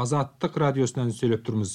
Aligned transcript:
азаттык 0.00 0.54
радиосунан 0.62 1.10
сүйлөп 1.12 1.42
турмуз 1.44 1.72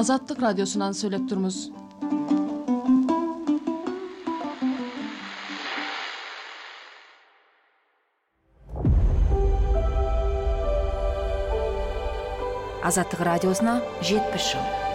азаттык 0.00 0.42
радиосунан 0.44 0.96
сүйлөп 1.00 1.24
турмуз 1.30 1.60
азаттык 12.90 13.24
радиосуна 13.30 13.80
жетимиш 14.02 14.52
жыл 14.52 14.85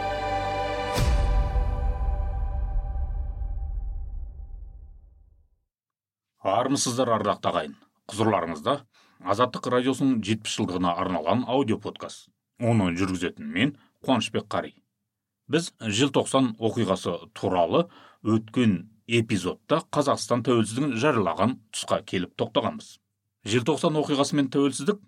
армысыздар 6.71 7.09
ардақты 7.11 7.49
ағайын. 7.49 7.73
Құзырларыңызда 8.07 8.73
азаттық 9.27 9.65
радиосының 9.73 10.21
жетпіс 10.23 10.53
жылдығына 10.55 10.93
арналған 11.01 11.41
аудио 11.51 11.75
подкаст 11.83 12.29
оны 12.63 12.93
жүргізетін 12.95 13.49
мен 13.51 13.73
қуанышбек 14.05 14.47
қари. 14.47 14.71
Біз 15.51 15.73
желтоқсан 15.83 16.53
оқиғасы 16.63 17.17
туралы 17.35 17.89
өткен 18.23 18.77
эпизодта 19.07 19.81
қазақстан 19.91 20.45
тәуелсіздігін 20.47 20.95
жариялаған 20.95 21.57
тұсқа 21.75 21.99
келіп 22.07 22.37
тоқтағанбыз. 22.39 23.01
Желтоқсан 23.51 23.99
оқиғасы 23.99 24.39
мен 24.39 24.47
тәуелсіздік 24.55 25.03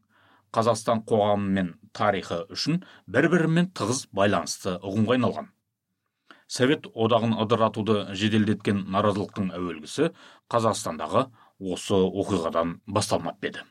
қазақстан 0.52 1.06
қоғамы 1.08 1.47
мен 1.61 1.73
тарихы 1.95 2.44
үшін 2.52 2.84
бір 3.08 3.31
бірімен 3.31 3.72
тығыз 3.72 4.09
байланысты 4.11 4.75
ұғымға 4.84 5.16
айналған. 5.16 5.47
Совет 6.47 6.88
одағын 6.94 7.36
ыдыратуды 7.44 8.13
жеделдеткен 8.17 8.86
наразылықтың 8.94 9.52
әуелгісі 9.58 10.11
қазақстандағы 10.52 11.27
осы 11.59 11.95
оқиғадан 11.95 12.80
басталмап 12.88 13.44
еді. 13.45 13.63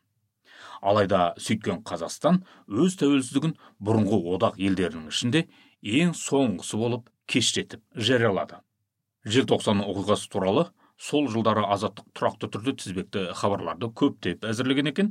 Алайда 0.83 1.33
сөйткен 1.39 1.83
қазақстан 1.87 2.43
өз 2.67 2.97
тәуелсіздігін 2.99 3.55
бұрынғы 3.79 4.19
одақ 4.35 4.59
елдерінің 4.59 5.13
ішінде 5.13 5.47
ең 5.83 6.15
соңғысы 6.19 6.79
болып 6.81 7.11
кештетіп 7.31 7.83
жариялады. 7.95 8.59
Желтоқсан 9.25 9.85
оқиғасы 9.85 10.31
туралы 10.33 10.67
сол 11.03 11.27
жылдары 11.33 11.65
азаттық 11.75 12.13
тұрақты 12.15 12.49
түрде 12.55 12.75
тізбекті 12.79 13.23
хабарларды 13.35 13.89
көптеп 13.99 14.45
әзірлеген 14.47 14.91
екен. 14.93 15.09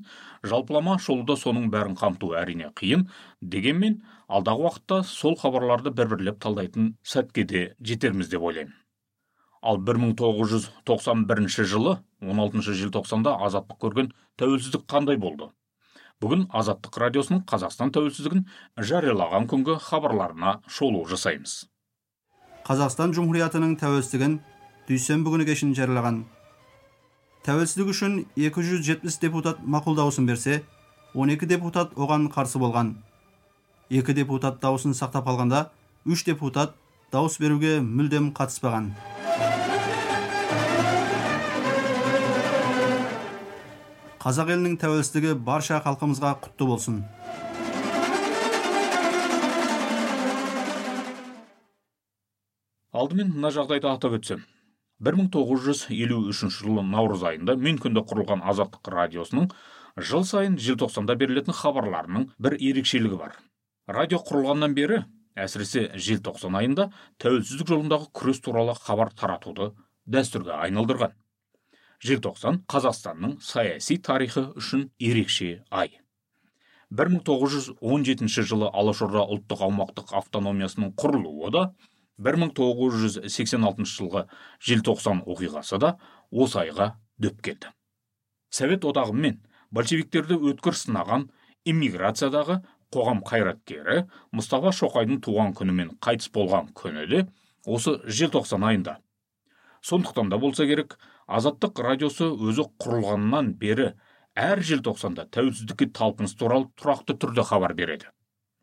Жалпылама 0.47 0.97
шолуда 1.03 1.36
соның 1.39 1.67
бәрін 1.73 1.97
қамту 2.00 2.31
әрине 2.39 2.70
қиын. 2.80 3.09
Дегенмен 3.42 3.97
алдағы 4.31 4.67
уақытта 4.67 5.02
сол 5.08 5.36
хабарларды 5.42 5.92
бір 5.92 6.14
бірлеп 6.14 6.39
талдайтын 6.44 6.94
сәтке 7.03 7.44
де 7.44 7.64
жетерміз 7.84 8.31
деп 8.31 8.45
ойлаймын. 8.47 8.78
Ал 9.62 9.78
1991 9.78 11.66
жылы 11.69 11.97
16 12.22 12.73
желтоқсанда 12.80 13.36
азаттық 13.45 13.78
көрген 13.84 14.14
тәуелсіздік 14.39 14.88
қандай 14.89 15.19
болды? 15.22 15.52
Бүгін 16.22 16.47
азаттық 16.53 16.97
радиосының 17.02 17.44
қазақстан 17.50 17.92
тәуелсіздігін 17.94 18.47
жариялаған 18.78 19.45
күнгі 19.52 19.75
хабарларына 19.81 20.62
шолу 20.69 21.03
жасаймыз. 21.09 21.66
Қазақстан 22.66 23.14
жұмһуриятының 23.17 23.75
тәуелсіздігін 23.81 24.39
дүйсенбі 24.90 25.34
күні 25.34 25.46
кешін 25.48 25.74
жариялаған 25.78 26.24
тәуелсіздік 27.46 27.92
үшін 27.94 28.18
270 28.38 29.20
депутат 29.22 29.62
мақұл 29.76 29.98
дауысын 30.00 30.28
берсе 30.30 30.62
12 31.14 31.48
депутат 31.52 31.94
оған 31.98 32.28
қарсы 32.34 32.62
болған 32.62 32.96
екі 33.90 34.16
депутат 34.18 34.62
дауысын 34.64 34.94
сақтап 34.97 35.25
қалғанда 35.30 35.66
үш 36.06 36.24
депутат 36.28 36.78
дауыс 37.14 37.38
беруге 37.44 37.80
мүлдем 37.81 38.31
қатыспаған 38.38 38.92
қазақ 44.22 44.53
елінің 44.53 44.78
тәуелсіздігі 44.81 45.36
барша 45.50 45.81
халқымызға 45.86 46.36
құтты 46.46 46.69
болсын 46.69 47.02
алдымен 52.92 53.31
мына 53.36 53.50
жағдайды 53.56 53.90
атап 53.90 54.19
өтсем 54.19 54.46
1953 55.01 56.50
жылы 56.53 56.84
наурыз 56.85 57.23
айында 57.25 57.56
мюнхенде 57.57 58.03
құрылған 58.06 58.44
азаттық 58.51 58.91
радиосының 58.94 59.47
жыл 59.97 60.25
сайын 60.29 60.59
желтоқсанда 60.62 61.16
берілетін 61.17 61.57
хабарларының 61.57 62.28
бір 62.38 62.57
ерекшелігі 62.59 63.17
бар. 63.17 63.34
Радио 63.89 64.22
құрылғаннан 64.22 64.75
бері 64.78 65.01
әсіресе 65.34 65.88
желтоқсан 65.97 66.59
айында 66.59 66.91
тәуелсіздік 67.23 67.72
жолындағы 67.73 68.12
күрес 68.13 68.44
туралы 68.45 68.75
хабар 68.78 69.09
таратуды 69.17 69.72
дәстүрге 70.06 70.53
айналдырған. 70.67 71.18
Желтоқсан 72.06 72.62
қазақстанның 72.69 73.39
саяси 73.41 73.97
тарихы 73.97 74.47
үшін 74.57 74.89
ерекше 75.00 75.63
ай. 75.69 75.97
1917 76.91 78.44
жылы 78.44 78.68
алашорда 78.68 79.23
ұлттық 79.33 79.62
аумақтық 79.68 80.13
автономиясының 80.19 80.91
құрылуы 81.00 81.51
да 81.56 81.62
1986 82.22 83.94
жылғы 83.98 84.26
желтоқсан 84.68 85.24
оқиғасы 85.26 85.80
да 85.82 85.96
осы 86.32 86.62
айға 86.64 86.94
дөп 87.22 87.42
келді. 87.42 87.72
Совет 88.52 88.86
одағы 88.86 89.16
мен 89.16 89.40
большевиктерді 89.72 90.38
өткір 90.52 90.78
сынаған 90.78 91.30
иммиграциядағы 91.66 92.62
қоғам 92.92 93.22
қайраткері 93.28 94.06
мұстафа 94.36 94.74
шоқайдың 94.76 95.22
туған 95.26 95.56
күні 95.56 95.76
мен 95.78 95.94
қайтыс 96.04 96.31
болған 96.36 96.72
күні 96.76 97.08
де 97.08 97.26
осы 97.66 97.98
желтоқсан 98.06 98.66
айында. 98.68 98.98
Сондықтан 99.81 100.30
да 100.30 100.38
болса 100.38 100.68
керек 100.68 100.98
азаттық 101.28 101.80
радиосы 101.81 102.28
өзі 102.28 102.68
құрылғаннан 102.81 103.54
бері 103.62 103.94
әр 104.36 104.62
желтоқсанда 104.68 105.30
тәуелсіздікке 105.34 105.90
талпыныс 105.96 106.36
туралы 106.38 106.70
тұрақты 106.78 107.16
түрде 107.18 107.46
хабар 107.48 107.74
береді. 107.74 108.12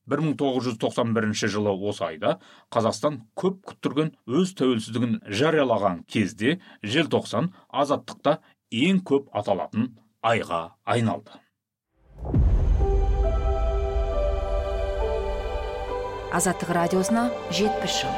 1991 0.08 1.48
жылы 1.52 1.74
осы 1.90 2.04
айда 2.08 2.38
қазақстан 2.74 3.20
көп 3.38 3.60
күттірген 3.68 4.14
өз 4.26 4.54
тәуелсіздігін 4.58 5.18
жариялаған 5.28 6.02
кезде 6.08 6.58
желтоқсан 6.82 7.52
азаттықта 7.68 8.38
ең 8.72 9.02
көп 9.04 9.28
аталатын 9.36 9.92
айға 10.22 10.62
айналды. 10.84 11.36
Азаттық 16.28 16.74
радиосына 16.76 17.28
жетпіс 17.56 18.02
жыл. 18.02 18.16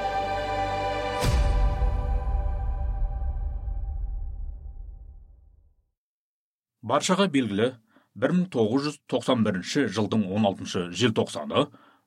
Баршаға 6.83 7.29
белгілі 7.31 7.69
1991 8.19 9.88
жылдың 9.94 10.25
16 10.26 10.91
желтоқсаны 10.98 11.66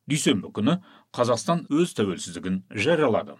дүйсенбі 0.10 0.52
күні 0.56 0.78
қазақстан 1.16 1.66
өз 1.72 1.94
тәуелсіздігін 1.98 2.64
жариялады. 2.76 3.38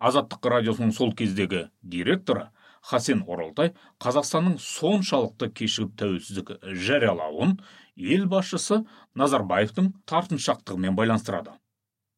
Азаттық 0.00 0.48
радиосының 0.54 0.94
сол 0.96 1.12
кездегі 1.14 1.68
директоры 1.82 2.48
хасен 2.82 3.22
оралтай 3.28 3.74
қазақстанның 4.02 4.56
соншалықты 4.64 5.50
кешігіп 5.52 5.92
тәуелсіздік 6.00 6.54
жариялауын 6.86 7.58
ел 7.96 8.24
басшысы 8.32 8.80
назарбаевтың 9.14 9.92
тартыншақтығымен 10.10 10.96
байланыстырады. 10.96 11.52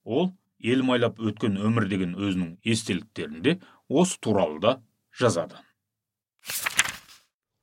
Ол 0.05 0.31
ел 0.63 0.87
майлап 0.87 1.19
өткен 1.19 1.59
өмір 1.59 1.89
деген 1.91 2.15
өзінің 2.15 2.57
естеліктерінде 2.63 3.59
осы 3.89 4.19
туралы 4.23 4.61
да 4.63 4.77
жазады. 5.19 5.59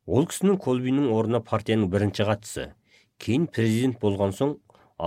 Ол 0.10 0.26
кісінің 0.30 0.58
колбиннің 0.64 1.12
орнына 1.14 1.40
партияның 1.46 1.90
бірінші 1.94 2.26
хатшысы 2.26 2.64
кейін 3.22 3.46
президент 3.54 4.00
болған 4.02 4.32
соң 4.34 4.56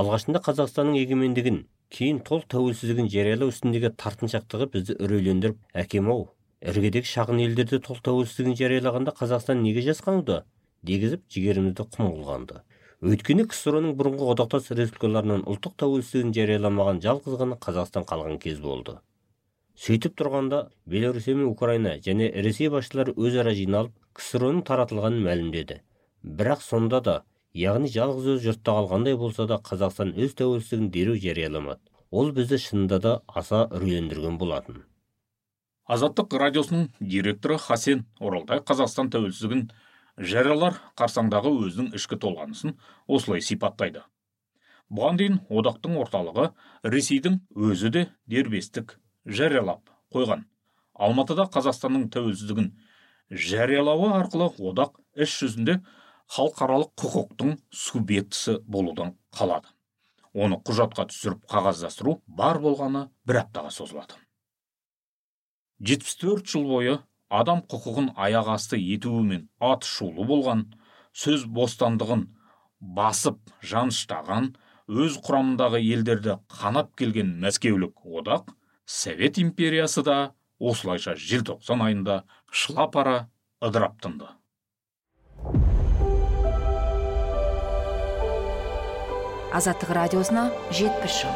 алғашында 0.03 0.43
қазақстанның 0.47 0.99
егемендігін 1.01 1.57
кейін 1.97 2.21
толық 2.29 2.47
тәуелсіздігін 2.55 3.09
жариялау 3.11 3.51
үстіндегі 3.51 3.91
тартыншақтығы 3.99 4.69
бізді 4.77 4.97
үрейлендіріп 5.03 5.81
әкем 5.83 6.13
ау 6.15 6.29
іргедегі 6.71 7.11
шағын 7.11 7.43
елдерде 7.49 7.81
толық 7.83 8.05
тәуелсіздігін 8.07 8.55
жариялағанда 8.61 9.15
қазақстан 9.19 9.65
неге 9.65 9.83
жасқануда 9.89 10.45
дегізіп 10.87 11.25
жігерімізді 11.35 11.89
құм 11.97 12.13
қылғанды. 12.13 12.61
Өйткені 13.03 13.49
ксро 13.51 13.81
ның 13.83 13.97
бұрынғы 13.99 14.29
одақтас 14.37 14.71
республикаларынан 14.71 15.43
ұлттық 15.51 15.75
тәуелсіздігін 15.83 16.31
жарияламаған 16.37 17.03
жалғыз 17.03 17.39
ғана 17.41 17.59
қазақстан 17.59 18.07
қалған 18.07 18.39
кез 18.43 18.61
болды. 18.63 19.01
Сөйтіп 19.75 20.15
тұрғанда 20.21 20.69
беларусия 20.87 21.35
мен 21.35 21.51
украина 21.51 21.97
және 21.99 22.31
ресей 22.47 22.71
басшылары 22.71 23.15
өзара 23.17 23.55
жиналып 23.59 23.95
ксро 24.23 24.55
таратылғанын 24.69 25.25
мәлімдеді 25.27 25.81
бірақ 26.41 26.61
сонда 26.63 27.01
да 27.09 27.15
яғни 27.59 27.91
жалғыз 27.93 28.29
өз 28.37 28.45
жұртта 28.47 28.77
қалғандай 28.79 29.17
болса 29.19 29.49
да 29.51 29.59
қазақстан 29.69 30.13
өз 30.15 30.37
тәуелсіздігін 30.39 30.91
дереу 30.95 31.17
жарияламады 31.25 31.93
ол 32.13 32.31
бізді 32.37 32.59
шынында 32.63 32.99
да 33.03 33.13
аса 33.27 33.65
үрейлендірген 33.73 34.39
болатын. 34.39 34.83
Азаттық 35.89 36.37
радиосының 36.39 36.87
директоры 37.01 37.59
хасен 37.59 38.05
оралтай 38.21 38.63
қазақстан 38.69 39.11
тәуелсіздігін 39.13 39.67
жариялар 40.33 40.79
қарсаңдағы 41.01 41.53
өзінің 41.67 41.97
ішкі 41.99 42.21
толғанысын 42.23 42.77
осылай 43.09 43.43
сипаттайды. 43.43 44.05
Бұған 44.93 45.19
дейін 45.19 45.41
одақтың 45.49 45.99
орталығы 46.05 46.51
ресейдің 46.85 47.41
өзі 47.57 47.91
де 47.97 48.07
дербестік 48.29 48.99
жариялап 49.27 49.89
қойған. 50.15 50.45
Алматыда 50.93 51.49
қазақстанның 51.53 52.11
тәуелсіздігін 52.13 52.71
жариялауы 53.31 54.11
арқылы 54.17 54.49
одақ 54.71 54.99
іс 55.15 55.37
жүзінде 55.43 55.79
халықаралық 56.33 56.93
құқықтың 57.03 57.55
субъектісі 57.71 58.59
болудан 58.67 59.15
қалады. 59.37 59.69
Оны 60.33 60.57
құжатқа 60.65 61.07
түсіріп 61.11 61.45
қағаздастыру 61.51 62.21
бар 62.27 62.61
болғаны 62.63 63.09
бір 63.29 63.43
аптаға 63.45 63.71
созылады. 63.71 64.17
74 65.81 66.47
жыл 66.49 66.69
бойы 66.69 66.99
адам 67.29 67.63
құқығын 67.69 68.13
аяқ 68.17 68.53
асты 68.55 68.79
етуімен 68.81 69.49
ат 69.61 69.85
шулы 69.89 70.25
болған 70.29 70.67
сөз 71.13 71.45
бостандығын 71.59 72.27
басып 72.99 73.41
жаныштаған 73.73 74.53
өз 74.89 75.19
құрамындағы 75.27 75.81
елдерді 75.83 76.39
қанап 76.61 76.95
келген 76.99 77.35
мәскеулік 77.43 78.05
одақ 78.05 78.55
совет 78.87 79.39
империясы 79.39 80.03
да 80.03 80.17
осылайша 80.71 81.17
желтоқсан 81.19 81.83
айында 81.89 82.23
шыла 82.51 82.87
пара 82.87 83.17
ыдырап 83.61 83.99
тынды. 84.03 84.31
Азаттық 89.53 89.91
радиосына 89.93 90.47
жетпіс 90.73 91.23
жыл. 91.23 91.35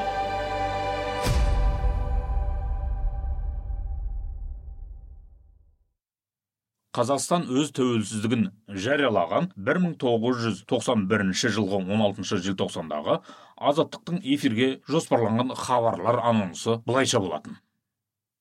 Қазақстан 6.97 7.43
өз 7.53 7.75
тәуелсіздігін 7.77 8.47
жариялаған 8.73 9.51
1991 9.61 11.35
жылғы 11.59 11.83
16 11.83 12.41
желтоқсандағы 12.47 13.19
азаттықтың 13.61 14.23
эфирге 14.25 14.71
жоспарланған 14.89 15.53
хабарлар 15.61 16.23
анонсы 16.25 16.79
былайша 16.89 17.21
болатын. 17.21 17.61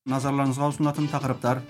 Назарларыңызға 0.06 0.68
ұсынатын 0.70 1.08
тақырыптар. 1.10 1.64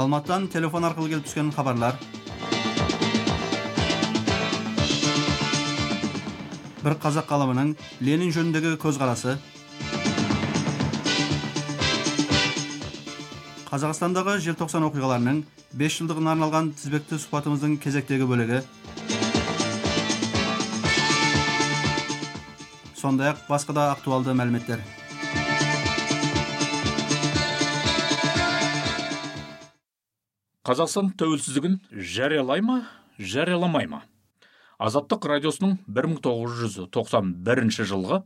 Алматыдан 0.00 0.46
телефон 0.48 0.86
арқылы 0.88 1.10
келіп 1.12 1.26
түскен 1.26 1.50
хабарлар. 1.52 1.98
Бір 6.80 6.96
қазақ 7.04 7.28
ғалымының 7.28 7.74
ленин 8.00 8.32
жөніндегі 8.32 8.78
көзқарасы 8.80 9.36
қазақстандағы 13.68 14.38
желтоқсан 14.46 14.88
оқиғаларының 14.88 15.42
5 15.84 15.98
жылдығына 16.00 16.32
арналған 16.32 16.72
тізбекті 16.78 17.20
сұхбатымыздың 17.20 17.76
кезектегі 17.84 18.30
бөлігі 18.30 18.62
сондай 22.98 23.30
ақ 23.30 23.44
басқа 23.46 23.74
да 23.76 23.84
актуалды 23.92 24.34
мәліметтер. 24.34 24.82
Қазақстан 30.66 31.12
тәуелсіздігін 31.16 31.78
жариялай 31.94 32.60
ма 32.60 32.82
жарияламай 33.18 33.86
ма? 33.88 34.02
Азаттық 34.78 35.24
радиосының 35.30 35.78
1991 35.86 37.70
жылғы 37.88 38.18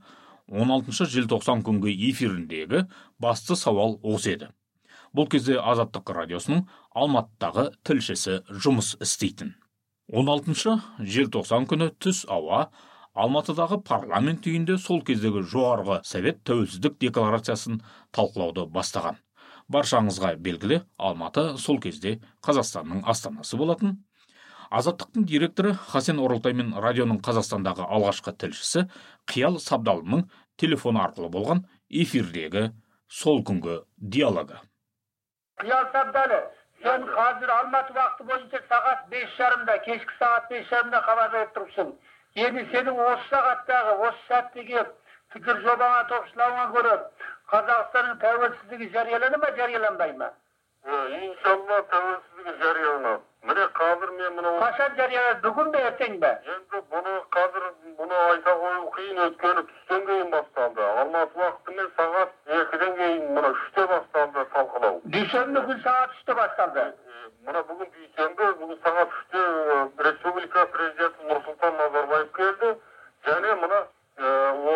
16 0.50 1.06
желтоқсан 1.12 1.62
күнгі 1.64 1.92
эфиріндегі 2.10 2.86
басты 3.22 3.56
сауал 3.56 3.98
осы 4.02 4.34
еді. 4.34 4.48
Бұл 5.12 5.28
кезде 5.30 5.58
азаттық 5.60 6.12
радиосының 6.16 6.64
алматыдағы 6.96 7.70
тілшісі 7.84 8.40
жұмыс 8.48 8.96
істейтін. 9.04 9.54
16 10.12 10.80
желтоқсан 11.14 11.68
күні 11.70 11.92
түс 12.02 12.24
ауа 12.28 12.66
алматыдағы 13.12 13.80
парламент 13.84 14.46
үйінде 14.48 14.78
сол 14.80 15.02
кездегі 15.04 15.42
жоғарғы 15.52 15.98
совет 16.08 16.40
тәуелсіздік 16.48 16.96
декларациясын 17.02 17.82
талқылауды 18.16 18.64
бастаған. 18.72 19.18
Баршаңызға 19.72 20.34
белгілі 20.44 20.80
алматы 20.96 21.44
сол 21.58 21.78
кезде 21.80 22.18
қазақстанның 22.46 23.04
астанасы 23.08 23.58
болатын. 23.60 23.98
Азаттықтың 24.72 25.26
директоры 25.28 25.74
хасен 25.92 26.18
оралтай 26.18 26.56
мен 26.56 26.72
радионың 26.72 27.20
қазақстандағы 27.24 27.84
алғашқы 27.84 28.32
тілшісі 28.40 28.86
қиял 29.28 29.58
сабдалының 29.60 30.24
телефоны 30.56 31.02
арқылы 31.04 31.28
болған 31.28 31.66
эфирдегі 31.90 32.70
сол 33.08 33.42
күнгі 33.44 33.82
диалогы. 33.98 34.56
Қиял 35.60 35.84
сабдалы 35.92 36.40
сен 36.80 37.04
қазір 37.04 37.52
алматы 37.58 37.92
уақыты 37.92 38.26
бойынша 38.30 38.62
сағат 38.72 39.04
бес 39.12 39.36
жарымда 39.36 39.76
кешкі 39.84 40.16
сағат 40.18 40.48
бес 40.50 40.64
жарымда 40.72 41.02
хабар 41.04 41.30
беріп 41.36 41.52
тұрсың 41.58 41.92
енді 42.40 42.62
сенің 42.72 43.00
осы 43.04 43.26
сағаттағы 43.30 43.96
осы 44.08 44.20
сәтте 44.28 44.64
келіп 44.68 44.92
пікір 45.34 45.58
жобаңа 45.66 46.04
топшылауыңа 46.12 46.64
көре 46.76 46.94
қазақстанның 47.52 48.16
тәуелсіздігі 48.22 48.88
жариялана 48.94 49.40
ма 49.42 49.50
жарияланбай 49.58 50.14
ма? 50.20 50.30
Иншалла 50.86 51.82
тәуелсіздігі 51.92 52.54
жарияланады. 52.62 53.20
Міне 53.50 53.66
қазір 53.76 54.14
мен 54.16 54.36
мынау 54.38 54.60
қашан 54.62 54.96
жарияланады 54.96 55.42
бүгін 55.44 55.70
бе 55.74 55.84
ертең 55.90 56.18
бе? 56.24 56.32
Енді 56.54 56.82
бұны 56.94 57.14
қазір 57.36 57.61
бұны 57.82 58.18
айта 58.24 58.52
қою 58.58 58.82
қиын 58.96 59.18
өйткені 59.24 59.62
түстен 59.68 60.04
кейін 60.08 60.28
басталды 60.34 60.82
алматы 61.02 61.40
уақытымен 61.40 61.88
сағат 61.96 62.52
екіден 62.58 62.92
кейін 62.98 63.24
мына 63.38 63.50
үште 63.54 63.86
басталды 63.92 64.44
талқылау 64.52 65.00
дүйсенбі 65.14 65.64
күн 65.70 65.82
сағат 65.86 66.14
үште 66.16 66.36
басталды 66.40 66.84
мына 67.48 67.64
бүгін 67.70 67.90
дүйсенбі 67.96 68.50
бүгін 68.60 68.78
сағат 68.84 69.16
үште 69.18 69.42
республика 70.08 70.64
президенті 70.76 71.28
нұрсұлтан 71.32 71.76
назарбаев 71.82 72.30
келді 72.38 72.72
және 73.26 73.58
мына 73.64 73.82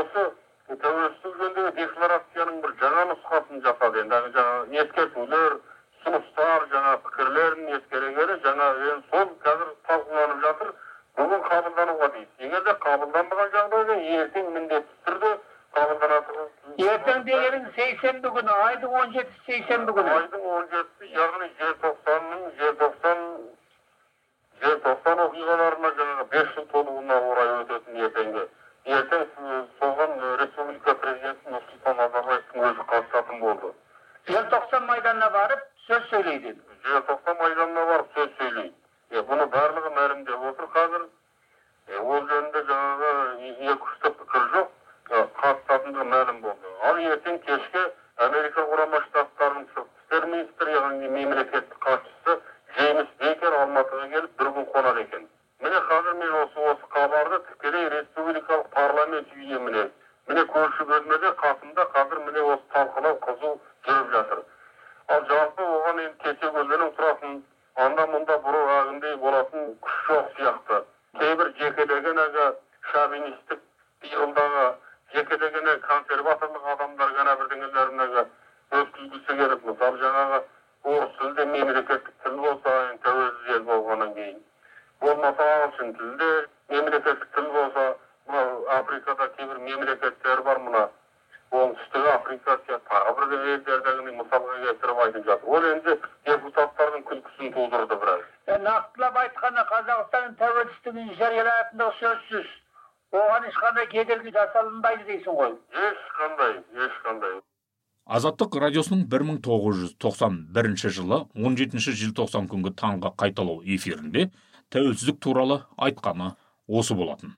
осы 0.00 0.26
тәуелсіздік 0.66 1.40
жөніндегі 1.40 1.72
декларацияның 1.78 2.60
бір 2.66 2.76
жаңа 2.82 3.08
нұсқасын 3.12 3.66
жасады 3.68 4.02
енді 4.02 4.22
жаңағы 4.34 4.80
ескертулер 4.82 5.58
ұсыныстар 5.60 6.66
жаңа 6.72 6.96
пікірлерін 7.06 7.74
ескере 7.78 8.14
келе 8.18 8.40
жаңа 8.42 8.70
енді 8.90 9.02
сол 9.12 9.30
қазір 9.46 9.75
ертең 14.22 14.50
міндетті 14.56 14.94
түрде 15.08 15.32
қабылданады 15.76 16.46
ертең 16.92 17.24
дегенің 17.28 17.64
сейсенбі 17.76 18.28
күні 18.36 18.52
айдың 18.66 18.94
он 19.00 19.12
жетісі 19.16 19.42
сейсенбі 19.50 19.92
күні 19.98 20.14
айдың 20.16 20.46
он 20.56 20.64
жетісі 20.72 20.95
мемлекеттік 81.66 82.12
тіл 82.22 82.36
болса 82.42 82.72
тәуелсіз 83.02 83.54
ел 83.54 83.64
болғаннан 83.66 84.12
кейін 84.14 84.36
болмаса 85.02 85.46
ағылшын 85.54 85.94
тілде 85.98 86.28
мемлекеттік 86.74 87.24
тіл 87.34 87.48
болса 87.54 87.86
мынау 88.28 88.60
африкада 88.76 89.26
кейбір 89.38 89.58
мемлекеттер 89.64 90.42
бар 90.46 90.60
мына 90.66 90.82
оңтүстік 91.60 92.06
африка 92.12 92.56
сияқты 92.66 92.92
тағы 92.92 93.14
бір 93.32 93.48
елдердегini 93.54 94.14
мысалға 94.20 94.60
келтіріп 94.62 95.02
айтып 95.06 95.26
жатыр 95.30 95.56
ол 95.58 95.68
енді 95.72 95.96
депутаттардың 96.30 97.04
күлкісін 97.10 97.52
тудырды 97.58 98.00
біраз 98.04 98.62
нақтылап 98.68 99.20
айтқанда 99.24 99.66
қазақстанның 99.72 100.38
тәуелсіздігін 100.42 101.12
жариялайтындығы 101.22 101.98
сөзсіз 102.00 102.48
оған 103.16 103.50
ешқандай 103.50 103.86
кедергі 103.94 104.34
жасалынбайды 104.38 105.06
дейсің 105.10 105.38
ғой 105.42 105.54
азаттық 108.16 108.56
радиосының 108.62 109.02
1991 109.12 110.92
жылы 110.96 111.18
17 111.34 111.96
желтоқсан 112.00 112.46
күнгі 112.52 112.72
таңғы 112.80 113.10
қайталау 113.22 113.60
эфирінде 113.76 114.30
тәуелсіздік 114.72 115.18
туралы 115.20 115.58
айтқаны 115.76 116.30
осы 116.66 116.96
болатын. 116.96 117.34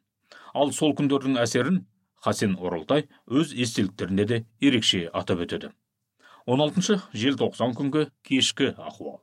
Ал 0.55 0.73
сол 0.77 0.95
күндердің 0.99 1.41
әсерін 1.43 1.83
хасен 2.23 2.57
оралтай 2.61 3.09
өз 3.27 3.55
естеліктерінде 3.55 4.25
де 4.31 4.41
ерекше 4.61 5.07
атап 5.13 5.45
өтеді. 5.47 5.73
16 6.47 7.03
желтоқсан 7.13 7.75
күнгі 7.79 8.09
кешкі 8.23 8.73
ахуал. 8.79 9.21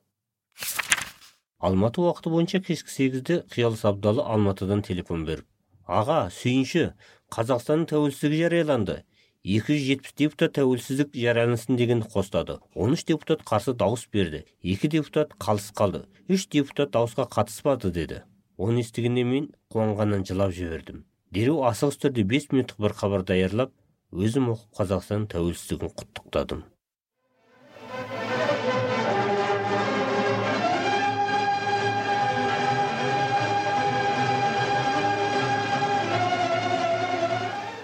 Алматы 1.60 2.02
уақыты 2.04 2.30
бойынша 2.30 2.62
кешкі 2.62 2.92
сегізде 2.92 3.44
қиялыс 3.54 3.86
абдалы 3.88 4.26
алматыдан 4.26 4.84
телефон 4.86 5.26
беріп 5.26 5.48
аға 5.86 6.26
сүйінші 6.34 6.90
қазақстанның 7.34 7.90
тәуелсіздігі 7.92 8.46
жарияланды. 8.46 9.04
270 9.46 10.16
депутат 10.18 10.56
тәуелсіздік 10.58 11.12
жариялансын 11.14 11.78
дегенді 11.78 12.08
қостады. 12.10 12.56
13 12.74 13.12
депутат 13.12 13.44
қарсы 13.46 13.76
дауыс 13.78 14.08
берді. 14.10 14.42
2 14.66 14.90
депутат 14.90 15.36
қалыс 15.38 15.70
қалды. 15.70 16.02
3 16.28 16.48
депутат 16.50 16.90
дауысқа 16.96 17.28
қатыспады 17.30 17.92
деді. 17.94 18.24
Оны 18.58 18.82
естігенде 18.82 19.22
мен 19.22 19.52
қуанғаннан 19.70 20.26
жылап 20.26 20.50
жібердім. 20.50 21.04
Дереу 21.30 21.62
асығыс 21.70 22.02
түрде 22.02 22.26
5 22.26 22.50
минуттық 22.56 22.82
бір 22.88 22.98
хабар 22.98 23.22
даярлап 23.22 23.76
өзім 24.10 24.50
оқып 24.56 24.82
қазақстанның 24.82 25.30
тәуелсіздігін 25.36 25.94
құттықтадым. 25.94 26.66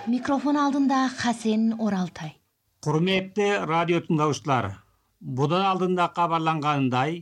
Микрофон 0.09 0.57
алдында 0.57 0.99
хасен 1.13 1.75
оралтай 1.77 2.31
құрметті 2.85 3.45
радио 3.69 3.99
тыңдаушылар 4.01 4.67
бұдан 5.39 5.65
алдында 5.71 6.07
хабарланғанындай 6.15 7.19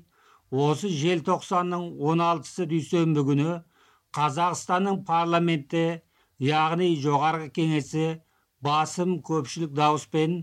осы 0.66 0.92
желтоқсанның 1.02 1.84
16-сы 2.00 2.68
дүйсенбі 2.72 3.26
күні 3.28 3.58
қазақстанның 4.16 5.02
парламенті 5.10 5.84
яғни 6.46 6.94
жоғарғы 7.04 7.50
кеңесі 7.58 8.06
басым 8.64 9.18
көпшілік 9.28 9.76
дауыспен 9.82 10.40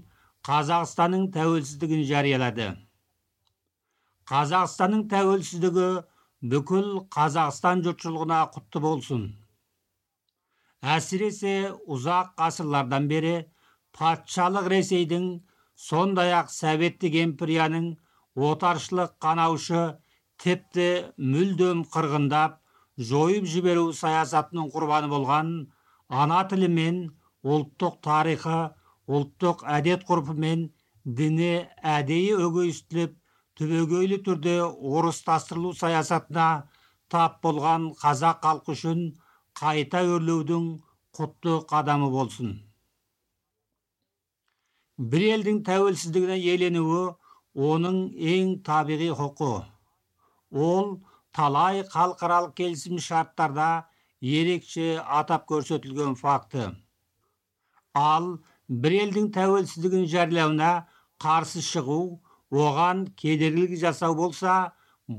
қазақстанның 0.51 1.31
тәуелсіздігін 1.39 2.05
жариялады 2.13 2.69
қазақстанның 4.29 5.09
тәуелсіздігі 5.17 5.89
бүкіл 6.53 6.93
қазақстан 7.17 7.81
жұртшылығына 7.89 8.45
құтты 8.53 8.85
болсын 8.85 9.27
әсіресе 10.95 11.55
ұзақ 11.97 12.33
ғасырлардан 12.41 13.07
бері 13.11 13.35
патшалық 13.99 14.69
ресейдің 14.73 15.29
сондай 15.87 16.33
ақ 16.41 16.53
советтік 16.55 17.17
империяның 17.23 17.89
отаршылық 18.49 19.17
қанаушы 19.25 19.83
тіпті 20.43 20.89
мүлдем 21.33 21.83
қырғындап 21.95 22.61
жойып 23.11 23.49
жіберу 23.53 23.91
саясатының 23.97 24.71
құрбаны 24.75 25.11
болған 25.13 25.53
ана 26.23 26.43
тілі 26.51 26.69
мен 26.79 27.03
ұлттық 27.57 28.01
тарихы 28.07 28.61
ұлттық 29.19 29.65
әдет 29.79 30.07
ғұрпы 30.09 30.37
мен 30.47 30.65
діні 31.19 31.53
әдейі 31.97 32.39
өгейістіліп 32.47 33.15
түбегейлі 33.59 34.19
түрде 34.27 34.57
орыстастырылу 34.65 35.73
саясатына 35.81 36.49
тап 37.13 37.39
болған 37.45 37.93
қазақ 38.01 38.43
халқы 38.45 38.77
үшін 38.77 39.05
қайта 39.61 40.03
өрлеудің 40.05 40.69
құтты 41.19 41.57
қадамы 41.73 42.11
болсын. 42.13 42.55
Бір 44.99 45.27
елдің 45.35 45.61
тәуелсіздігіне 45.69 46.39
еленуі 46.55 47.03
оның 47.73 48.01
ең 48.37 48.57
табиғи 48.69 49.11
құқы. 49.21 49.53
Ол 50.71 50.97
талай 51.37 51.85
халықаралық 51.93 52.57
келісім 52.63 52.99
шарттарда 53.11 53.71
ерекше 54.21 54.97
атап 55.21 55.45
көрсетілген 55.51 56.17
факті 56.21 56.71
ал 57.97 58.27
бір 58.85 58.97
елдің 59.03 59.29
тәуелсіздігін 59.35 60.07
жариялауына 60.13 60.71
қарсы 61.23 61.63
шығу 61.65 62.01
оған 62.65 63.07
кедергілік 63.23 63.77
жасау 63.81 64.17
болса 64.19 64.57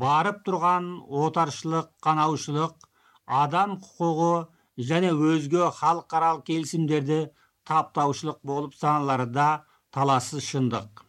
барып 0.03 0.43
тұрған 0.47 0.89
отаршылық 1.23 1.89
қанаушылық 2.05 2.86
адам 3.27 3.77
құқығы 3.83 4.47
және 4.89 5.11
өзге 5.11 5.69
халықаралық 5.79 6.45
келісімдерді 6.47 7.19
таптаушылық 7.67 8.39
болып 8.43 8.75
саналары 8.75 9.25
да 9.27 9.47
талассыз 9.91 10.45
шындық. 10.47 11.03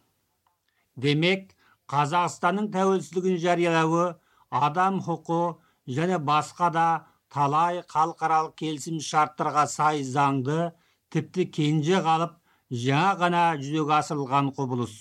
Демек 0.97 1.53
қазақстанның 1.89 2.71
тәуелсіздігін 2.73 3.37
жариялауы 3.39 4.05
адам 4.49 4.99
құқы 5.05 5.39
және 5.87 6.19
басқа 6.19 6.71
да 6.73 6.87
талай 7.33 7.83
халықаралық 7.93 8.55
келісім 8.59 8.99
шарттарға 9.05 9.65
сай 9.69 10.03
заңды 10.03 10.71
тіпті 11.13 11.45
кенже 11.55 12.01
қалып 12.05 12.35
жаңа 12.83 13.13
ғана 13.21 13.43
жүзеге 13.61 13.95
асырылған 14.01 14.51
құбылыс. 14.57 14.93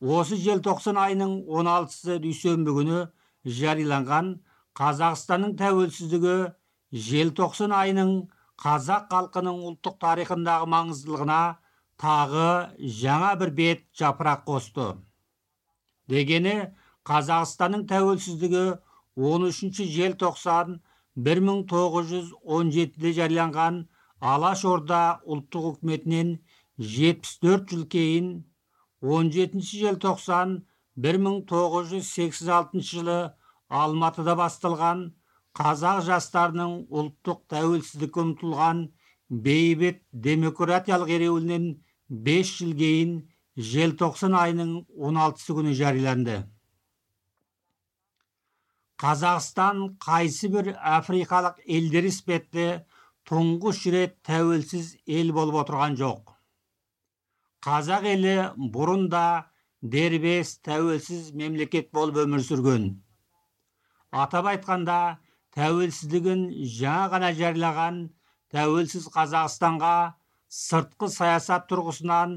Осы 0.00 0.36
желтоқсан 0.36 0.98
айының 1.00 1.36
16-сы 1.46 2.18
дүйсенбі 2.22 2.74
күні 2.78 3.04
жарияланған 3.58 4.34
қазақстанның 4.78 5.52
тәуелсіздігі 5.60 6.36
желтоқсан 7.08 7.74
айының 7.74 8.14
қазақ 8.62 9.10
халқының 9.12 9.60
ұлттық 9.70 9.98
тарихындағы 10.04 10.66
маңыздылығына 10.74 11.42
тағы 12.04 12.48
жаңа 13.02 13.32
бір 13.40 13.52
бет 13.60 13.84
жапырақ 14.00 14.42
қосты. 14.48 14.88
Дегені 16.10 16.56
қазақстанның 17.10 17.86
тәуелсіздігі 17.90 18.64
13 19.30 19.84
желтоқсан 19.94 20.80
1917-де 21.28 23.12
жарияланған 23.18 23.84
алаш 24.34 24.64
орда 24.66 25.20
ұлттық 25.22 25.64
үкіметінен 25.70 26.34
74 26.78 27.70
жыл 27.70 27.84
кейін 27.94 28.30
17 29.04 29.62
желтоқсан 29.70 30.56
1986 30.96 32.82
жылы 32.90 33.18
алматыда 33.82 34.34
басталған 34.38 35.04
қазақ 35.58 36.00
жастарының 36.08 36.74
ұлттық 37.00 37.44
тәуелсіздікке 37.52 38.22
ұмтылған 38.24 38.82
бейбіт 39.44 40.02
демократиялық 40.26 41.12
ереуілінен 41.16 41.68
5 42.28 42.50
жыл 42.58 42.74
кейін 42.80 43.14
желтоқсан 43.56 44.34
айының 44.38 44.74
16 45.10 45.56
күні 45.58 45.74
жарияланды. 45.78 46.42
Қазақстан 49.04 49.96
қайсы 50.02 50.50
бір 50.52 50.74
африкалық 50.78 51.58
елдер 51.66 52.06
іспетті 52.10 52.66
тұңғыш 53.28 53.80
рет 53.94 54.14
тәуелсіз 54.26 54.94
ел 55.06 55.32
болып 55.36 55.62
отырған 55.64 55.96
жоқ. 55.98 56.30
Қазақ 57.64 58.06
елі 58.10 58.36
бұрын 58.74 59.08
да 59.10 59.50
дербес 59.82 60.58
тәуелсіз 60.66 61.32
мемлекет 61.34 61.90
болып 61.92 62.22
өмір 62.24 62.44
сүрген. 62.44 63.03
Атап 64.22 64.48
айтқанда 64.52 64.98
тәуелсіздігін 65.56 66.44
жаңа 66.78 67.06
ғана 67.14 67.30
жариялаған 67.38 68.00
тәуелсіз 68.54 69.08
қазақстанға 69.14 69.94
сыртқы 70.54 71.08
саясат 71.10 71.66
тұрғысынан 71.70 72.36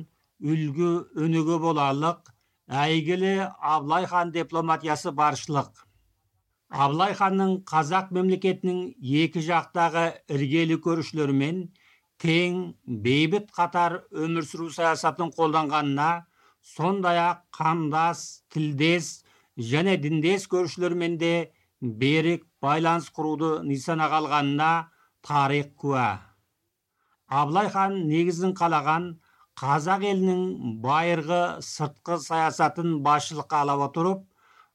үлгі 0.53 0.91
өнеге 1.25 1.57
боларлық 1.61 2.31
әйгілі 2.67 3.33
абылай 3.73 4.05
хан 4.09 4.31
дипломатиясы 4.35 5.13
баршылық. 5.17 5.69
Абылай 6.69 7.13
ханның 7.15 7.61
қазақ 7.69 8.09
мемлекетінің 8.15 8.79
екі 9.23 9.43
жақтағы 9.45 10.07
іргелі 10.35 10.79
көршілерімен 10.83 11.61
тең 12.21 12.57
бейбіт 13.05 13.53
қатар 13.55 14.01
өмір 14.11 14.45
сүру 14.49 14.67
саясатын 14.73 15.31
қолданғанына 15.37 16.09
сондай 16.75 17.21
ақ 17.21 17.45
қандас 17.55 18.23
тілдес 18.51 19.23
және 19.57 19.95
діндес 20.01 20.49
көршілермен 20.51 21.15
де 21.21 21.33
берік 21.81 22.45
байланыс 22.61 23.09
құруды 23.13 23.51
нысанаға 23.67 24.21
алғанына 24.23 24.71
тарих 25.21 25.73
куә. 25.75 26.19
Абылай 27.27 27.69
хан 27.69 28.07
негізін 28.07 28.53
қалаған 28.57 29.07
қазақ 29.59 30.05
елінің 30.11 30.41
байырғы 30.83 31.41
сыртқы 31.65 32.19
саясатын 32.23 32.99
басшылыққа 33.05 33.61
ала 33.65 33.77
отырып 33.87 34.23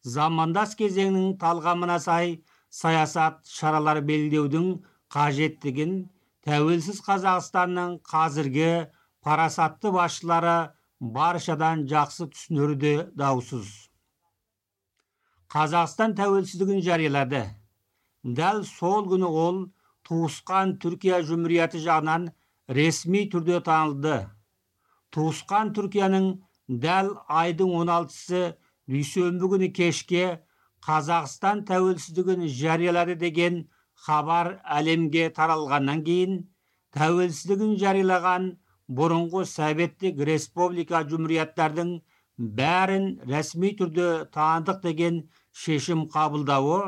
замандас 0.03 0.75
кезеңнің 0.79 1.39
талғамына 1.43 1.99
сай 2.03 2.43
саясат 2.71 3.41
шаралар 3.47 4.03
белгілеудің 4.09 4.69
қажеттігін 5.15 5.95
тәуелсіз 6.47 7.01
қазақстанның 7.07 7.99
қазіргі 8.11 8.73
парасатты 9.23 9.93
басшылары 9.95 10.75
баршадан 11.01 11.87
жақсы 11.91 12.29
түсінері 12.33 12.77
де 12.79 12.95
даусыз. 13.15 13.92
Қазақстан 15.53 16.15
тәуелсіздігін 16.17 16.81
жариялады 16.85 17.43
дәл 18.39 18.63
сол 18.69 19.05
күні 19.11 19.29
ол 19.45 19.59
туысқан 20.09 20.79
түркия 20.85 21.19
жұмрияты 21.29 21.81
жағынан 21.87 22.31
ресми 22.79 23.27
түрде 23.35 23.59
танылды 23.67 24.15
туысқан 25.17 25.75
түркияның 25.77 26.31
дәл 26.85 27.13
айдың 27.43 27.75
16-сы 27.83 28.43
дүйсенбі 28.95 29.51
күні 29.53 29.69
кешке 29.77 30.25
қазақстан 30.87 31.67
тәуелсіздігін 31.69 32.49
жариялады 32.63 33.19
деген 33.21 33.61
хабар 34.07 34.55
әлемге 34.79 35.29
таралғаннан 35.37 36.01
кейін 36.09 36.41
тәуелсіздігін 36.97 37.77
жариялаған 37.83 38.49
бұрынғы 38.89 39.45
советтік 39.53 40.25
республика 40.33 41.05
жұмұриаттардың 41.13 41.95
бәрін 42.59 43.07
рәсми 43.29 43.77
түрде 43.79 44.09
таныдық 44.35 44.83
деген 44.89 45.23
шешім 45.53 46.07
қабылдауы 46.13 46.81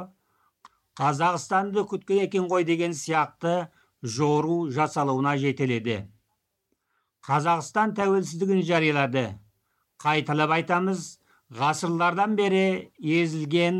қазақстанды 0.98 1.84
күткен 1.90 2.24
екен 2.26 2.48
ғой 2.50 2.64
деген 2.64 2.94
сияқты 2.94 3.54
жору 4.02 4.70
жасалуына 4.70 5.36
жетеледі. 5.40 6.04
Қазақстан 7.24 7.94
тәуелсіздігін 7.96 8.62
жариялады. 8.68 9.26
Қайталап 10.02 10.52
айтамыз 10.58 11.04
ғасырлардан 11.58 12.36
бері 12.36 12.92
езілген 13.00 13.78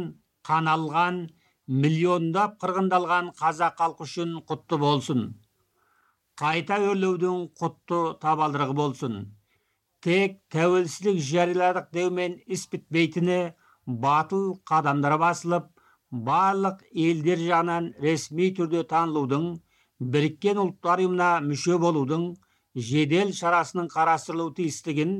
қаналған 0.48 1.24
миллиондап 1.66 2.56
қырғындалған 2.62 3.32
қазақ 3.40 3.78
халқы 3.80 4.08
үшін 4.08 4.38
құтты 4.48 4.78
болсын. 4.80 5.26
Қайта 6.40 6.80
өрлеудің 6.82 7.50
құтты 7.60 8.00
табалдырығы 8.20 8.74
болсын. 8.80 9.20
Тек 10.04 10.40
тәуелсіздік 10.52 11.20
жарияладық 11.24 11.92
деумен 11.94 12.40
іс 12.46 12.66
бітпейтіні 12.72 13.54
батыл 13.86 14.54
қадамдар 14.70 15.16
басылып 15.20 15.68
барлық 16.28 16.82
елдер 17.06 17.38
жағынан 17.38 17.92
ресми 18.02 18.50
түрде 18.56 18.84
танылудың 18.90 19.46
біріккен 20.14 20.60
ұлттар 20.62 21.02
ұйымына 21.04 21.30
мүше 21.48 21.78
болудың 21.84 22.28
жедел 22.90 23.32
шарасының 23.40 23.90
қарастырылуы 23.94 24.54
тиістігін 24.60 25.14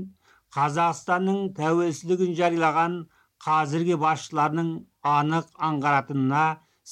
қазақстанның 0.57 1.53
тәуелсіздігін 1.59 2.35
жариялаған 2.41 2.99
қазіргі 3.45 3.99
басшыларының 4.05 4.71
анық 5.15 5.51
аңғаратынына 5.69 6.45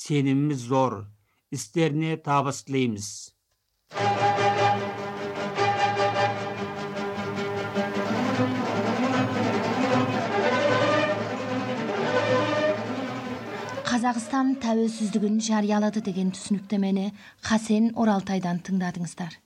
сеніміміз 0.03 0.67
зор. 0.73 1.03
Істеріне 1.53 2.17
табыс 2.17 2.63
тілейміз. 2.67 3.09
Қазақстан 14.03 14.57
тәуелсіздігін 14.59 15.37
жариялады 15.47 16.01
деген 16.03 16.33
түсініктемені 16.35 17.13
хасен 17.47 17.85
оралтайдан 17.95 18.59
тыңдадыңыздар 18.67 19.37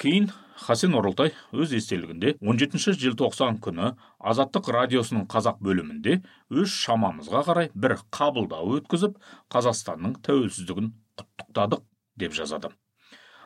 кейін 0.00 0.30
хасен 0.62 0.96
оралтай 0.96 1.34
өз 1.52 1.74
естелігінде 1.76 2.32
17 2.40 2.96
желтоқсан 3.02 3.60
күні 3.66 3.90
азаттық 4.32 4.72
радиосының 4.78 5.28
қазақ 5.36 5.60
бөлімінде 5.68 6.16
өз 6.62 6.78
шамамызға 6.86 7.44
қарай 7.50 7.70
бір 7.76 7.98
қабылдау 8.08 8.72
өткізіп 8.78 9.20
қазақстанның 9.52 10.16
тәуелсіздігін 10.32 10.90
құттықтадық 11.20 11.84
деп 12.24 12.40
жазады 12.40 12.72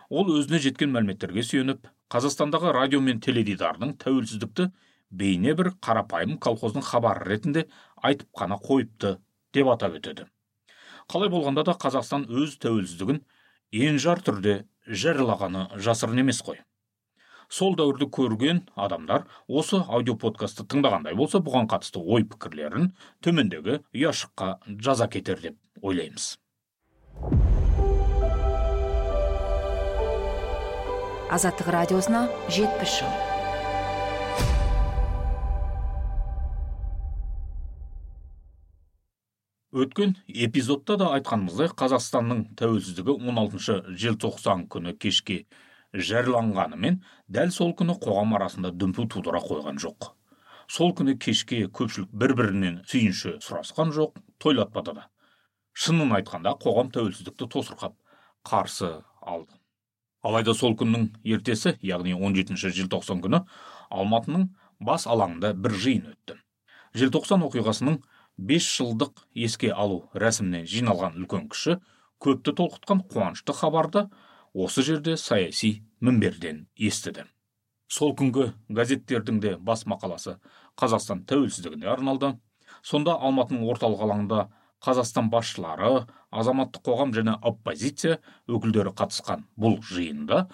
ол 0.08 0.34
өзіне 0.38 0.62
жеткен 0.62 0.94
мәліметтерге 0.94 1.42
сүйеніп 1.50 1.90
қазақстандағы 2.14 2.78
радио 2.78 3.02
мен 3.02 3.18
теледидардың 3.26 3.98
тәуелсіздікті 4.06 4.70
бейне 5.10 5.58
бір 5.58 5.74
қарапайым 5.82 6.38
колхоздың 6.38 6.92
хабары 6.94 7.26
ретінде 7.26 7.66
айтып 8.06 8.30
қана 8.38 8.62
қойыпты 8.62 9.18
деп 9.54 9.68
атап 9.72 9.98
өтеді. 9.98 10.26
Қалай 11.08 11.30
болғанда 11.32 11.64
да 11.64 11.74
қазақстан 11.80 12.26
өз 12.28 12.58
тәуелсіздігін 12.62 13.22
енжар 13.72 14.20
түрде 14.24 14.64
жариялағаны 14.88 15.78
жасырын 15.80 16.24
емес 16.24 16.42
қой. 16.44 16.60
Сол 17.48 17.72
дәуірді 17.78 18.10
көрген 18.12 18.60
адамдар 18.76 19.24
осы 19.48 19.80
аудиоподкастты 19.80 20.66
тыңдағандай 20.68 21.16
болса 21.16 21.40
бұған 21.40 21.70
қатысты 21.72 22.02
ой 22.04 22.26
пікірлерін 22.28 22.90
төмендегі 23.24 23.78
ұяшыққа 23.96 24.50
жаза 24.76 25.08
кетер 25.08 25.40
деп 25.40 25.56
ойлаймыз. 25.80 26.36
Азаттық 31.32 31.72
радиосына 31.72 32.28
жетпіс 32.52 33.00
жыл. 33.00 33.37
Өткен 39.72 40.14
эпизодта 40.28 40.96
да 40.96 41.10
айтқанымыздай 41.18 41.68
қазақстанның 41.76 42.44
тәуелсіздігі 42.56 43.18
16 43.20 43.96
желтоқсан 44.00 44.64
күні 44.72 44.94
кешке 44.96 45.42
жарияланғанымен 45.92 47.02
дәл 47.28 47.52
сол 47.52 47.74
күні 47.76 47.98
қоғам 48.00 48.32
арасында 48.38 48.72
дүмпу 48.72 49.04
тудыра 49.12 49.42
қойған 49.44 49.80
жоқ. 49.82 50.14
Сол 50.68 50.94
күні 50.96 51.18
кешке 51.20 51.66
көпшілік 51.68 52.08
бір 52.12 52.34
бірінен 52.40 52.80
сүйінші 52.88 53.36
сұрасқан 53.44 53.92
жоқ 53.92 54.16
тойлатпады 54.40 54.96
да. 54.96 55.08
Шынын 55.72 56.16
айтқанда 56.16 56.56
қоғам 56.64 56.88
тәуелсіздікті 56.92 57.48
тосырқап 57.52 57.96
қарсы 58.48 59.02
алды. 59.20 59.52
Алайда 60.24 60.54
сол 60.54 60.76
күннің 60.80 61.10
ертесі 61.24 61.76
яғни 61.84 62.16
17 62.16 62.56
желтоқсан 62.56 63.20
күні 63.24 63.44
алматының 63.90 64.48
бас 64.80 65.06
алаңында 65.06 65.52
бір 65.54 65.76
жиын 65.76 66.08
өтті. 66.14 66.40
Желтоқсан 66.96 67.44
оқиғасының 67.46 68.00
бес 68.38 68.66
жылдық 68.78 69.24
еске 69.34 69.72
алу 69.74 70.04
рәсіміне 70.14 70.62
жиналған 70.70 71.18
үлкен 71.18 71.48
кіші 71.52 71.78
көпті 72.22 72.54
толқытқан 72.60 73.02
қуанышты 73.10 73.54
хабарды 73.60 74.04
осы 74.54 74.84
жерде 74.86 75.16
саяси 75.16 75.82
мінберден 76.00 76.66
естіді. 76.78 77.26
Сол 77.88 78.14
күнгі 78.14 78.52
газеттердің 78.68 79.40
де 79.42 79.56
бас 79.56 79.84
мақаласы 79.90 80.36
қазақстан 80.78 81.24
тәуелсіздігіне 81.28 81.90
арналды 81.90 82.34
сонда 82.82 83.16
алматының 83.18 83.66
орталық 83.72 84.06
алаңында 84.06 84.46
қазақстан 84.84 85.30
басшылары 85.32 86.06
азаматтық 86.30 86.84
қоғам 86.86 87.14
және 87.16 87.34
оппозиция 87.42 88.20
өкілдері 88.46 88.94
қатысқан 88.98 89.46
бұл 89.58 89.80
жиында 89.82 90.44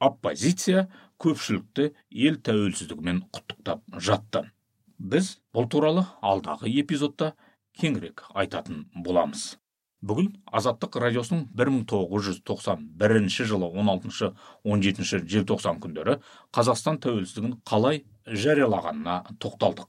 оппозиция 0.00 0.86
көпшілікті 1.20 1.90
ел 2.10 2.38
тәуелсіздігімен 2.46 3.24
құттықтап 3.34 3.84
жатты. 4.00 4.46
Біз 4.98 5.38
бұл 5.54 5.68
туралы 5.70 6.06
алдағы 6.22 6.70
эпизодта 6.80 7.34
кеңірек 7.80 8.26
айтатын 8.34 8.86
боламыз. 8.94 9.54
Бүгін 10.04 10.34
азаттық 10.52 10.98
радиосының 11.00 11.46
1991 11.56 13.28
жылы 13.48 13.70
16-17 13.72 15.28
желтоқсан 15.32 15.80
күндері 15.80 16.18
қазақстан 16.52 17.00
тәуелсіздігін 17.00 17.56
қалай 17.64 18.02
жариялағанына 18.28 19.22
тоқталдық 19.40 19.88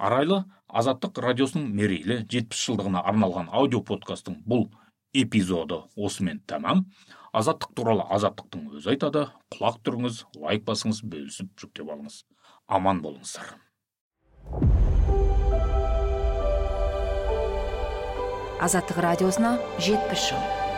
арайлы 0.00 0.42
азаттық 0.68 1.22
радиосының 1.24 1.70
мерейлі 1.76 2.20
70 2.24 2.60
жылдығына 2.66 3.02
арналған 3.12 3.48
аудиоподкасттың 3.60 4.42
бұл 4.48 4.68
эпизоды 5.14 5.82
осымен 5.96 6.42
тәмам. 6.48 6.86
Азаттық 7.32 7.74
туралы 7.78 8.06
азаттықтың 8.16 8.68
өзі 8.76 8.94
айтады. 8.94 9.26
Құлақ 9.54 9.80
түріңіз 9.86 10.22
лайк 10.44 10.68
басыңыз 10.68 11.02
бөлісіп 11.06 11.52
жүктеп 11.62 11.90
алыңыз. 11.94 12.22
Аман 12.66 13.02
болыңыздар 13.04 13.58
азаттық 18.60 18.98
радиосына 19.00 19.58
жетпіс 19.80 20.30
жыл. 20.30 20.69